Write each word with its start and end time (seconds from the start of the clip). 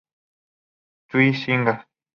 The 1.11 1.31
Signal. 1.31 1.83